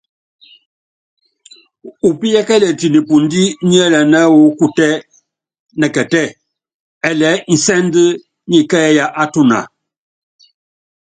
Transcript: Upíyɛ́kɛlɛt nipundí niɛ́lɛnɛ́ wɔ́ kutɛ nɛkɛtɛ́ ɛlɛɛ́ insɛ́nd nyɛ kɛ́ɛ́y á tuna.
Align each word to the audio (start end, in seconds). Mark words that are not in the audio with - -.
Upíyɛ́kɛlɛt 2.07 2.79
nipundí 2.93 3.43
niɛ́lɛnɛ́ 3.67 4.23
wɔ́ 4.33 4.53
kutɛ 4.59 4.87
nɛkɛtɛ́ 5.79 6.25
ɛlɛɛ́ 7.09 7.41
insɛ́nd 7.53 7.95
nyɛ 8.49 8.59
kɛ́ɛ́y 8.69 8.97
á 9.21 9.23
tuna. 9.33 9.59